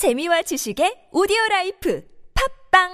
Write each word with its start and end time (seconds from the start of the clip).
재미와 0.00 0.40
지식의 0.40 1.10
오디오 1.12 1.36
life 1.50 2.02
팟빵 2.72 2.88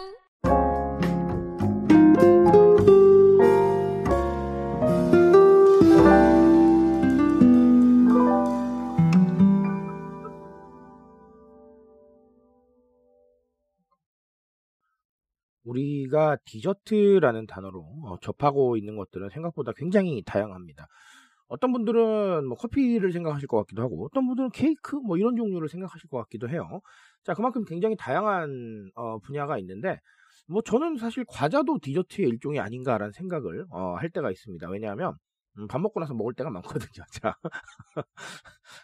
우리가 15.62 16.38
디저트라는 16.44 17.46
단어로 17.46 17.86
어, 18.02 18.16
접하고 18.20 18.76
있는 18.76 18.96
것들은 18.96 19.28
생각보다 19.30 19.70
굉장히 19.76 20.24
다양합니다. 20.26 20.88
어떤 21.48 21.72
분들은 21.72 22.46
뭐 22.46 22.56
커피를 22.56 23.12
생각하실 23.12 23.48
것 23.48 23.58
같기도 23.58 23.82
하고 23.82 24.04
어떤 24.04 24.26
분들은 24.26 24.50
케이크 24.50 24.96
뭐 24.96 25.16
이런 25.16 25.36
종류를 25.36 25.68
생각하실 25.68 26.08
것 26.10 26.18
같기도 26.18 26.48
해요. 26.48 26.80
자 27.24 27.34
그만큼 27.34 27.64
굉장히 27.64 27.96
다양한 27.96 28.90
어, 28.94 29.18
분야가 29.20 29.58
있는데 29.58 30.00
뭐 30.48 30.62
저는 30.62 30.96
사실 30.96 31.24
과자도 31.26 31.78
디저트의 31.82 32.28
일종이 32.28 32.60
아닌가라는 32.60 33.12
생각을 33.12 33.66
어, 33.70 33.94
할 33.96 34.10
때가 34.10 34.30
있습니다. 34.30 34.68
왜냐하면 34.70 35.14
음, 35.58 35.66
밥 35.68 35.80
먹고 35.80 36.00
나서 36.00 36.14
먹을 36.14 36.34
때가 36.34 36.50
많거든요. 36.50 37.04
자 37.22 37.34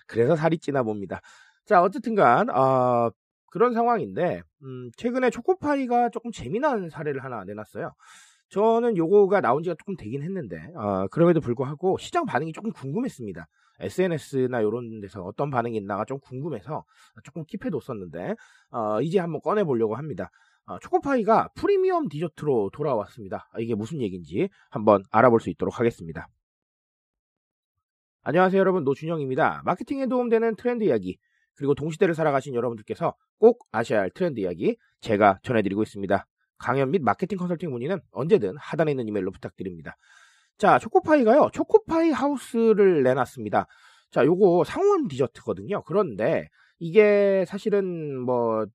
그래서 0.07 0.37
살이 0.37 0.59
찌나 0.59 0.83
봅니다. 0.83 1.21
자 1.67 1.83
어쨌든간 1.83 2.51
어, 2.51 3.11
그런 3.51 3.75
상황인데 3.75 4.43
음, 4.63 4.91
최근에 4.97 5.31
초코파이가 5.31 6.11
조금 6.11 6.31
재미난 6.33 6.89
사례를 6.89 7.23
하나 7.25 7.45
내놨어요. 7.45 7.93
저는 8.53 8.99
요거가 8.99 9.41
나온 9.41 9.63
지가 9.63 9.75
조금 9.79 9.97
되긴 9.97 10.23
했는데 10.23 10.57
어, 10.75 11.09
그럼에도 11.09 11.41
불구하고 11.41 11.97
시장 11.97 12.27
반응이 12.27 12.53
조금 12.53 12.71
궁금했습니다. 12.71 13.47
SNS나 13.81 14.61
이런 14.61 15.01
데서 15.01 15.23
어떤 15.23 15.51
반응이 15.51 15.77
있나가 15.79 16.05
좀 16.05 16.19
궁금해서 16.21 16.85
조금 17.25 17.45
킵해뒀었는데 17.45 18.37
어, 18.71 19.01
이제 19.01 19.19
한번 19.19 19.41
꺼내보려고 19.41 19.97
합니다. 19.97 20.31
어, 20.67 20.79
초코파이가 20.81 21.49
프리미엄 21.57 22.09
디저트로 22.09 22.71
돌아왔습니다. 22.75 23.49
이게 23.59 23.75
무슨 23.75 24.03
얘기인지 24.03 24.51
한번 24.69 25.03
알아볼 25.11 25.41
수 25.41 25.49
있도록 25.49 25.81
하겠습니다. 25.81 26.29
안녕하세요 28.25 28.61
여러분 28.61 28.85
노준영입니다. 28.85 29.63
마케팅에 29.65 30.07
도움되는 30.07 30.57
트렌드 30.57 30.85
이야기 30.85 31.17
그리고 31.55 31.75
동시대를 31.75 32.15
살아가신 32.15 32.55
여러분들께서 32.55 33.15
꼭 33.39 33.67
아셔야 33.73 34.01
할 34.01 34.11
트렌드 34.11 34.41
이야기 34.41 34.77
제가 35.01 35.39
전해드리고 35.43 35.83
있습니다. 35.83 36.27
강연 36.63 36.91
및 36.91 37.03
마케팅 37.03 37.37
컨설팅 37.39 37.71
문의는 37.71 38.01
언제든 38.13 38.57
하단에 38.59 38.93
있는 38.93 39.09
이메일로 39.09 39.31
부탁드립니다. 39.33 39.97
자, 40.59 40.79
초코파이가요. 40.79 41.51
초코파이 41.53 42.11
하우스를 42.11 43.03
내놨습니다. 43.03 43.67
자, 44.11 44.25
요거 44.25 44.65
상온 44.65 45.09
디저트거든요. 45.09 45.83
그런데 45.83 46.49
이게 46.79 47.45
사실은 47.47 48.19
뭐 48.21 48.67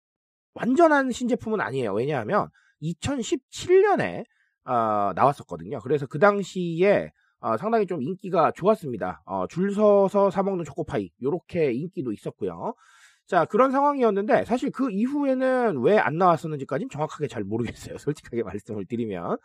완전한 0.54 1.12
신제품은 1.12 1.62
아니에요. 1.62 1.94
왜냐하면 1.94 2.50
2017년에 2.82 4.26
어, 4.66 5.14
나왔었거든요. 5.16 5.80
그래서 5.80 6.06
그 6.08 6.20
당시에 6.20 7.12
어, 7.40 7.56
상당히 7.58 7.86
좀 7.86 8.02
인기가 8.02 8.52
좋았습니다. 8.52 9.22
어, 9.26 9.48
줄 9.48 9.74
서서 9.74 10.30
사 10.32 10.44
먹는 10.44 10.66
초코파이 10.66 11.12
요렇게 11.22 11.72
인기도 11.72 12.12
있었고요. 12.12 12.74
자, 13.28 13.44
그런 13.46 13.72
상황이었는데 13.72 14.46
사실 14.46 14.72
그 14.72 14.90
이후에는 14.90 15.82
왜 15.84 15.98
안 16.00 16.18
나왔었는지까지는 16.18 16.90
정확하게 16.90 17.28
잘 17.28 17.44
모르겠어요. 17.44 17.98
솔직하게 18.00 18.44
말씀을 18.44 18.86
드리면. 18.86 19.38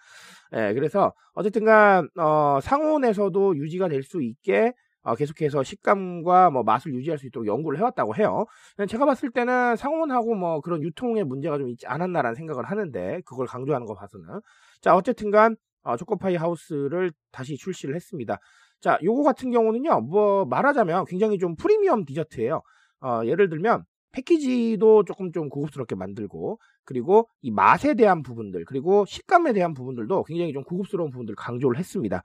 예, 0.54 0.72
그래서 0.74 1.12
어쨌든 1.34 1.64
간 1.64 2.08
어, 2.18 2.60
상온에서도 2.62 3.56
유지가 3.56 3.88
될 3.88 4.02
수 4.04 4.22
있게 4.22 4.72
어, 5.02 5.14
계속해서 5.16 5.62
식감과 5.64 6.50
뭐 6.50 6.62
맛을 6.62 6.94
유지할 6.94 7.18
수 7.18 7.26
있도록 7.26 7.46
연구를 7.48 7.78
해왔다고 7.78 8.14
해요. 8.16 8.44
제가 8.88 9.04
봤을 9.06 9.30
때는 9.30 9.74
상온하고 9.76 10.34
뭐 10.36 10.60
그런 10.60 10.82
유통의 10.82 11.24
문제가 11.24 11.58
좀 11.58 11.68
있지 11.70 11.86
않았나라는 11.88 12.36
생각을 12.36 12.64
하는데 12.64 13.20
그걸 13.24 13.46
강조하는 13.48 13.86
거 13.86 13.94
봐서는 13.94 14.40
자 14.80 14.94
어쨌든간 14.94 15.56
어, 15.84 15.96
초코파이 15.96 16.36
하우스를 16.36 17.12
다시 17.32 17.56
출시를 17.56 17.96
했습니다. 17.96 18.38
자 18.80 18.98
요거 19.02 19.22
같은 19.24 19.50
경우는요 19.50 20.00
뭐 20.02 20.44
말하자면 20.44 21.06
굉장히 21.06 21.38
좀 21.38 21.56
프리미엄 21.56 22.04
디저트예요. 22.04 22.62
어, 23.02 23.22
예를 23.26 23.48
들면 23.48 23.84
패키지도 24.12 25.04
조금 25.04 25.32
좀 25.32 25.48
고급스럽게 25.48 25.94
만들고 25.94 26.58
그리고 26.84 27.28
이 27.40 27.50
맛에 27.50 27.94
대한 27.94 28.22
부분들 28.22 28.64
그리고 28.66 29.04
식감에 29.06 29.52
대한 29.54 29.74
부분들도 29.74 30.24
굉장히 30.24 30.52
좀 30.52 30.64
고급스러운 30.64 31.10
부분들을 31.10 31.36
강조를 31.36 31.78
했습니다. 31.78 32.22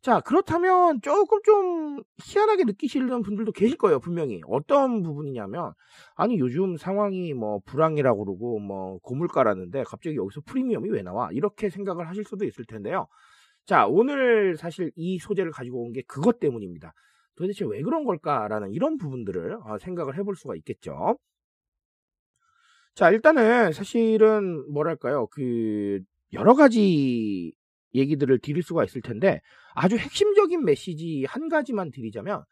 자 0.00 0.20
그렇다면 0.20 1.00
조금 1.02 1.40
좀 1.42 2.02
희한하게 2.22 2.64
느끼시는 2.64 3.22
분들도 3.22 3.50
계실 3.52 3.76
거예요 3.76 3.98
분명히. 3.98 4.40
어떤 4.48 5.02
부분이냐면 5.02 5.72
아니 6.14 6.38
요즘 6.38 6.76
상황이 6.76 7.34
뭐 7.34 7.60
불황이라고 7.66 8.24
그러고 8.24 8.60
뭐 8.60 8.98
고물가라는데 9.02 9.82
갑자기 9.84 10.16
여기서 10.16 10.42
프리미엄이 10.46 10.88
왜 10.90 11.02
나와? 11.02 11.30
이렇게 11.32 11.68
생각을 11.68 12.08
하실 12.08 12.24
수도 12.24 12.44
있을 12.44 12.64
텐데요. 12.64 13.08
자 13.66 13.86
오늘 13.88 14.56
사실 14.56 14.92
이 14.96 15.18
소재를 15.18 15.50
가지고 15.52 15.82
온 15.84 15.92
게 15.92 16.02
그것 16.06 16.38
때문입니다 16.40 16.94
도대체 17.38 17.64
왜 17.64 17.80
그런 17.82 18.04
걸까라는 18.04 18.72
이런 18.72 18.96
부분들을 18.98 19.58
어, 19.64 19.78
생각을 19.78 20.18
해볼 20.18 20.34
수가 20.34 20.56
있겠죠. 20.56 21.16
자, 22.94 23.10
일단은 23.10 23.72
사실은 23.72 24.70
뭐랄까요. 24.72 25.28
그 25.28 26.00
여러 26.32 26.54
가지 26.54 27.52
얘기들을 27.94 28.40
드릴 28.40 28.64
수가 28.64 28.84
있을 28.84 29.02
텐데 29.02 29.40
아주 29.72 29.96
핵심적인 29.96 30.64
메시지 30.64 31.24
한 31.28 31.48
가지만 31.48 31.92
드리자면 31.92 32.42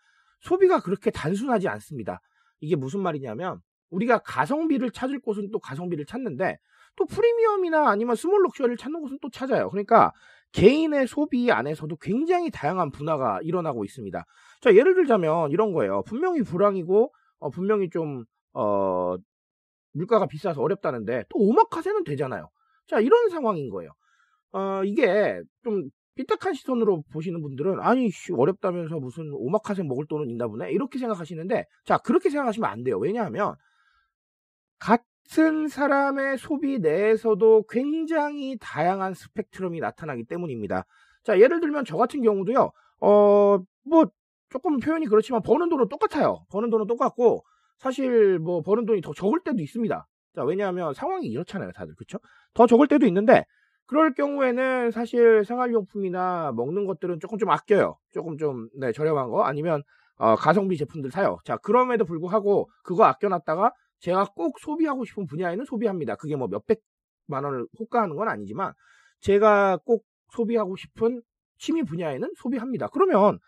소비가 0.40 0.80
그렇게 0.80 1.10
단순하지 1.10 1.66
않습니다. 1.66 2.20
이게 2.60 2.76
무슨 2.76 3.00
말이냐면 3.00 3.60
우리가 3.90 4.18
가성비를 4.18 4.92
찾을 4.92 5.18
곳은 5.18 5.50
또 5.50 5.58
가성비를 5.58 6.06
찾는데 6.06 6.58
또 6.96 7.06
프리미엄이나 7.06 7.88
아니면 7.88 8.16
small 8.16 8.42
luxury를 8.42 8.76
찾는 8.76 9.00
곳은 9.00 9.18
또 9.20 9.30
찾아요. 9.30 9.70
그러니까 9.70 10.12
개인의 10.52 11.06
소비 11.06 11.50
안에서도 11.50 11.94
굉장히 11.96 12.50
다양한 12.50 12.90
분화가 12.90 13.40
일어나고 13.42 13.84
있습니다. 13.84 14.24
자, 14.62 14.74
예를 14.74 14.94
들자면 14.94 15.50
이런 15.50 15.72
거예요. 15.72 16.02
분명히 16.06 16.42
불황이고, 16.42 17.12
어, 17.38 17.50
분명히 17.50 17.90
좀, 17.90 18.24
어, 18.54 19.16
물가가 19.92 20.26
비싸서 20.26 20.62
어렵다는데 20.62 21.24
또 21.28 21.38
오마카세는 21.38 22.04
되잖아요. 22.04 22.48
자, 22.86 23.00
이런 23.00 23.28
상황인 23.28 23.68
거예요. 23.70 23.90
어, 24.52 24.82
이게 24.84 25.42
좀 25.62 25.90
삐딱한 26.16 26.54
시선으로 26.54 27.02
보시는 27.12 27.42
분들은 27.42 27.80
아니 27.80 28.10
씨, 28.10 28.32
어렵다면서 28.32 28.98
무슨 28.98 29.30
오마카세 29.34 29.82
먹을 29.82 30.06
돈은 30.06 30.30
있나 30.30 30.48
보네 30.48 30.72
이렇게 30.72 30.98
생각하시는데 30.98 31.66
자 31.84 31.98
그렇게 31.98 32.30
생각하시면 32.30 32.68
안 32.68 32.82
돼요 32.82 32.98
왜냐하면 32.98 33.54
같은 35.28 35.68
사람의 35.68 36.38
소비 36.38 36.78
내에서도 36.78 37.64
굉장히 37.68 38.56
다양한 38.60 39.14
스펙트럼이 39.14 39.80
나타나기 39.80 40.24
때문입니다 40.24 40.84
자 41.24 41.38
예를 41.40 41.60
들면 41.60 41.84
저 41.84 41.96
같은 41.96 42.22
경우도요 42.22 42.70
어 43.00 43.58
뭐 43.86 44.06
조금 44.48 44.78
표현이 44.78 45.06
그렇지만 45.06 45.42
버는 45.42 45.68
돈은 45.68 45.88
똑같아요. 45.88 46.44
버는 46.50 46.70
돈은 46.70 46.86
똑같고 46.86 47.44
사실 47.78 48.38
뭐 48.38 48.62
버는 48.62 48.86
돈이 48.86 49.00
더 49.00 49.12
적을 49.12 49.40
때도 49.40 49.62
있습니다. 49.62 50.06
자, 50.34 50.44
왜냐하면 50.44 50.92
상황이 50.94 51.26
이렇잖아요, 51.26 51.72
다들. 51.72 51.94
그쵸? 51.94 52.18
더 52.54 52.66
적을 52.66 52.86
때도 52.88 53.06
있는데 53.06 53.44
그럴 53.86 54.12
경우에는 54.14 54.90
사실 54.90 55.44
생활용품이나 55.44 56.52
먹는 56.56 56.86
것들은 56.86 57.20
조금 57.20 57.38
좀 57.38 57.50
아껴요. 57.50 57.96
조금 58.12 58.36
좀 58.36 58.68
네, 58.78 58.92
저렴한 58.92 59.30
거 59.30 59.44
아니면 59.44 59.82
어, 60.16 60.34
가성비 60.34 60.76
제품들 60.76 61.10
사요. 61.10 61.38
자, 61.44 61.56
그럼에도 61.58 62.04
불구하고 62.04 62.68
그거 62.82 63.04
아껴놨다가 63.04 63.72
제가 64.06 64.26
꼭 64.36 64.60
소비하고 64.60 65.04
싶은 65.04 65.26
분야에는 65.26 65.64
소비합니다. 65.64 66.14
그게 66.14 66.36
뭐 66.36 66.46
몇백만 66.46 67.42
원을 67.44 67.66
호가하는 67.76 68.14
건 68.14 68.28
아니지만 68.28 68.72
제가 69.18 69.78
꼭 69.84 70.04
소비하고 70.30 70.76
싶은 70.76 71.22
취미 71.58 71.82
분야에는 71.82 72.34
소비합니다. 72.36 72.86
그러면 72.88 73.40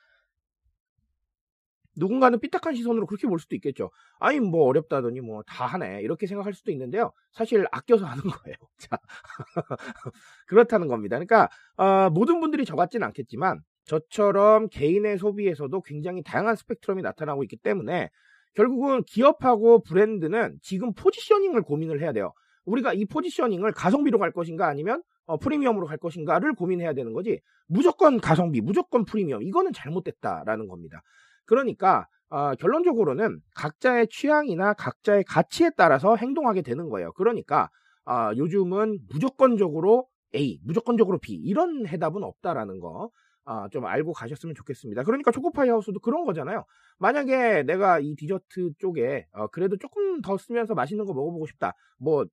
누군가는 1.96 2.38
삐딱한 2.40 2.74
시선으로 2.74 3.06
그렇게 3.06 3.28
볼 3.28 3.38
수도 3.38 3.54
있겠죠. 3.54 3.90
아니 4.18 4.40
뭐 4.40 4.64
어렵다더니 4.66 5.20
뭐 5.20 5.42
다 5.46 5.64
하네 5.66 6.02
이렇게 6.02 6.26
생각할 6.26 6.52
수도 6.54 6.72
있는데요. 6.72 7.12
사실 7.30 7.64
아껴서 7.70 8.06
하는 8.06 8.22
거예요. 8.42 8.56
자 8.78 8.98
그렇다는 10.48 10.88
겁니다. 10.88 11.16
그러니까 11.18 11.48
어, 11.76 12.10
모든 12.10 12.40
분들이 12.40 12.64
저 12.64 12.74
같지는 12.74 13.06
않겠지만 13.06 13.60
저처럼 13.84 14.68
개인의 14.70 15.18
소비에서도 15.18 15.80
굉장히 15.82 16.22
다양한 16.24 16.56
스펙트럼이 16.56 17.02
나타나고 17.02 17.44
있기 17.44 17.56
때문에 17.58 18.10
결국은 18.54 19.02
기업하고 19.04 19.82
브랜드는 19.82 20.58
지금 20.62 20.92
포지셔닝을 20.94 21.62
고민을 21.62 22.00
해야 22.00 22.12
돼요. 22.12 22.32
우리가 22.64 22.92
이 22.92 23.04
포지셔닝을 23.06 23.72
가성비로 23.72 24.18
갈 24.18 24.32
것인가 24.32 24.68
아니면 24.68 25.02
어, 25.26 25.36
프리미엄으로 25.36 25.86
갈 25.86 25.98
것인가를 25.98 26.54
고민해야 26.54 26.94
되는 26.94 27.12
거지 27.12 27.40
무조건 27.66 28.18
가성비, 28.18 28.60
무조건 28.60 29.04
프리미엄 29.04 29.42
이거는 29.42 29.72
잘못됐다라는 29.72 30.68
겁니다. 30.68 31.02
그러니까 31.44 32.06
어, 32.30 32.54
결론적으로는 32.56 33.40
각자의 33.54 34.08
취향이나 34.10 34.74
각자의 34.74 35.24
가치에 35.24 35.70
따라서 35.76 36.16
행동하게 36.16 36.62
되는 36.62 36.88
거예요. 36.88 37.12
그러니까 37.12 37.68
어, 38.04 38.30
요즘은 38.36 38.98
무조건적으로 39.10 40.06
A, 40.34 40.58
무조건적으로 40.64 41.18
B 41.18 41.34
이런 41.34 41.86
해답은 41.86 42.22
없다라는 42.22 42.80
거. 42.80 43.10
아, 43.50 43.68
좀 43.70 43.86
알고 43.86 44.12
가셨으면 44.12 44.54
좋겠습니다. 44.54 45.04
그러니까 45.04 45.30
초코파이 45.30 45.70
하우스도 45.70 46.00
그런 46.00 46.24
거잖아요. 46.26 46.64
만약에 46.98 47.62
내가 47.62 47.98
이 47.98 48.14
디저트 48.14 48.72
쪽에 48.78 49.26
어, 49.32 49.46
그래도 49.48 49.78
조금 49.78 50.20
더 50.20 50.36
쓰면서 50.36 50.74
맛있는 50.74 51.06
거 51.06 51.14
먹어보고 51.14 51.46
싶다. 51.46 51.72
뭐 51.98 52.26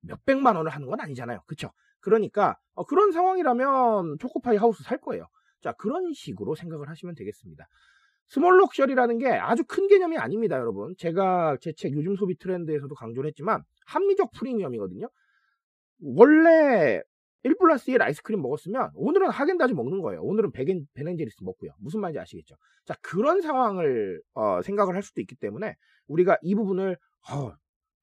몇백만 0.00 0.56
원을 0.56 0.72
하는 0.72 0.88
건 0.88 1.00
아니잖아요. 1.00 1.42
그쵸? 1.46 1.70
그러니까 2.00 2.56
어, 2.74 2.84
그런 2.84 3.12
상황이라면 3.12 4.18
초코파이 4.18 4.56
하우스 4.56 4.82
살 4.82 4.98
거예요. 4.98 5.26
자 5.60 5.72
그런 5.72 6.12
식으로 6.12 6.56
생각을 6.56 6.88
하시면 6.88 7.14
되겠습니다. 7.14 7.68
small 8.26 8.58
luxury라는 8.58 9.18
게 9.18 9.28
아주 9.28 9.62
큰 9.68 9.86
개념이 9.88 10.16
아닙니다, 10.18 10.58
여러분. 10.58 10.94
제가 10.98 11.58
제 11.60 11.72
책 11.74 11.92
요즘 11.92 12.16
소비 12.16 12.36
트렌드에서도 12.38 12.92
강조를 12.94 13.28
했지만 13.28 13.62
합리적 13.86 14.32
프리미엄이거든요. 14.32 15.08
원래 16.00 17.00
1 17.44 17.56
플러스 17.58 17.90
1 17.90 18.00
아이스크림 18.02 18.40
먹었으면 18.40 18.90
오늘은 18.94 19.30
하겐다즈 19.30 19.72
먹는 19.72 20.00
거예요. 20.00 20.22
오늘은 20.22 20.52
베겐, 20.52 20.86
벤앤제리스 20.94 21.42
먹고요. 21.42 21.72
무슨 21.78 22.00
말인지 22.00 22.20
아시겠죠? 22.20 22.54
자 22.84 22.94
그런 23.02 23.40
상황을 23.40 24.20
어, 24.34 24.62
생각을 24.62 24.94
할 24.94 25.02
수도 25.02 25.20
있기 25.20 25.34
때문에 25.36 25.74
우리가 26.06 26.38
이 26.42 26.54
부분을 26.54 26.96
어, 27.30 27.52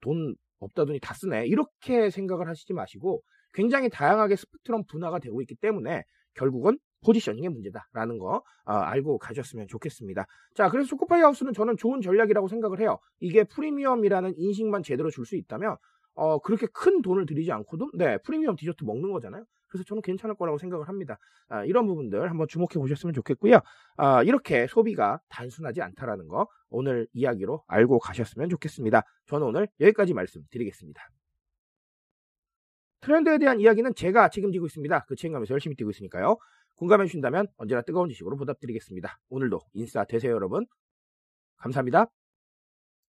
돈 0.01 0.36
없다 0.59 0.86
돈이 0.86 1.00
다 1.00 1.13
쓰네 1.13 1.47
이렇게 1.47 2.09
생각을 2.09 2.47
하시지 2.50 2.74
마시고 2.74 3.24
굉장히 3.53 3.89
다양하게 3.89 4.36
스펙트럼 4.36 4.83
분화가 4.86 5.19
되고 5.19 5.41
있기 5.41 5.56
때문에 5.56 6.03
결국은 6.33 6.77
포지셔닝의 7.06 7.50
문제다라는 7.50 8.18
거 8.18 8.44
어, 8.65 8.71
알고 8.74 9.19
가셨으면 9.19 9.68
좋겠습니다. 9.68 10.25
자, 10.53 10.69
그래서 10.69 10.89
초코파이 10.89 11.21
하우스는 11.21 11.53
저는 11.53 11.77
좋은 11.77 12.01
전략이라고 12.01 12.47
생각을 12.50 12.81
해요. 12.81 13.00
이게 13.19 13.45
프리미엄이라는 13.45 14.33
인식만 14.38 14.83
제대로 14.83 15.09
줄 15.09 15.25
수 15.25 15.38
있다면 15.38 15.77
어, 16.19 16.39
그렇게 16.39 16.68
큰 16.74 17.01
돈을 17.01 17.25
들이지 17.25 17.50
않고도 17.51 17.92
네 17.94 18.18
프리미엄 18.25 18.57
디저트 18.57 18.83
먹는 18.83 19.13
거잖아요. 19.13 19.45
그래서 19.68 19.86
저는 19.86 20.01
괜찮을 20.01 20.36
거라고 20.36 20.57
생각을 20.57 20.89
합니다. 20.89 21.18
아, 21.48 21.63
이런 21.63 21.88
부분들 21.88 22.30
한번 22.30 22.48
주목해 22.50 22.74
보셨으면 22.74 23.13
좋겠고요. 23.13 23.60
아, 23.95 24.24
이렇게 24.24 24.68
소비가 24.68 25.21
단순하지 25.30 25.81
않다라는 25.81 26.27
거 26.27 26.48
오늘 26.69 27.07
이야기로 27.13 27.63
알고 27.68 28.00
가셨으면 28.00 28.50
좋겠습니다. 28.50 29.04
저는 29.27 29.48
오늘 29.48 29.69
여기까지 29.80 30.13
말씀드리겠습니다. 30.13 31.01
트렌드에 33.00 33.38
대한 33.38 33.62
이야기는 33.62 33.95
제가 33.95 34.30
책임지고 34.30 34.65
있습니다. 34.65 35.06
그 35.07 35.15
책임감에서 35.15 35.54
열심히 35.54 35.77
뛰고 35.77 35.89
있으니까요. 35.92 36.38
공감해 36.75 37.06
주신다면 37.06 37.48
언제나 37.56 37.81
뜨거운 37.81 38.10
지식으로 38.10 38.36
보답드리겠습니다. 38.36 39.19
오늘도 39.30 39.62
인싸 39.74 40.04
되세요 40.04 40.33
여러분. 40.33 40.65
감사합니다. 41.57 42.19